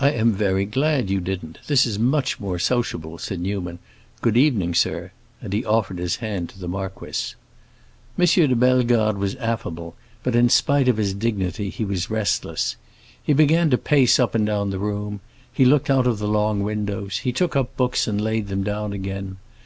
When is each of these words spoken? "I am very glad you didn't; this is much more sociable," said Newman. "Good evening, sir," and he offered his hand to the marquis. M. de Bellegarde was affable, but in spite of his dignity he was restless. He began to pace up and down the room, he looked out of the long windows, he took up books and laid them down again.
"I 0.00 0.12
am 0.12 0.32
very 0.32 0.64
glad 0.64 1.10
you 1.10 1.20
didn't; 1.20 1.58
this 1.66 1.84
is 1.84 1.98
much 1.98 2.40
more 2.40 2.58
sociable," 2.58 3.18
said 3.18 3.38
Newman. 3.38 3.80
"Good 4.22 4.34
evening, 4.38 4.72
sir," 4.72 5.12
and 5.42 5.52
he 5.52 5.62
offered 5.62 5.98
his 5.98 6.16
hand 6.24 6.48
to 6.48 6.58
the 6.58 6.68
marquis. 6.68 7.34
M. 8.18 8.24
de 8.24 8.56
Bellegarde 8.56 9.18
was 9.18 9.34
affable, 9.34 9.94
but 10.22 10.34
in 10.34 10.48
spite 10.48 10.88
of 10.88 10.96
his 10.96 11.12
dignity 11.12 11.68
he 11.68 11.84
was 11.84 12.08
restless. 12.08 12.76
He 13.22 13.34
began 13.34 13.68
to 13.68 13.76
pace 13.76 14.18
up 14.18 14.34
and 14.34 14.46
down 14.46 14.70
the 14.70 14.78
room, 14.78 15.20
he 15.52 15.66
looked 15.66 15.90
out 15.90 16.06
of 16.06 16.18
the 16.18 16.28
long 16.28 16.62
windows, 16.62 17.18
he 17.18 17.30
took 17.30 17.54
up 17.54 17.76
books 17.76 18.08
and 18.08 18.18
laid 18.18 18.48
them 18.48 18.62
down 18.62 18.94
again. 18.94 19.36